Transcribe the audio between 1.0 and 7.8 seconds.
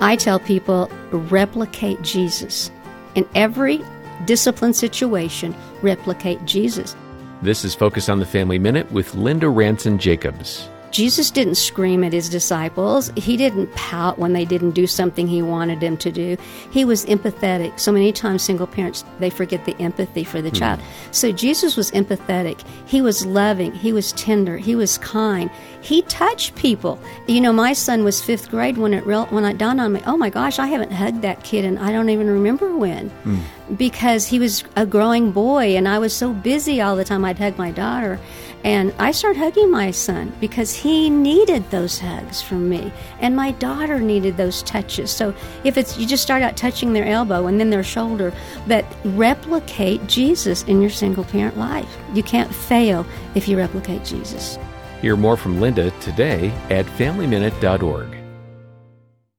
replicate Jesus. In every discipline situation, replicate Jesus. This is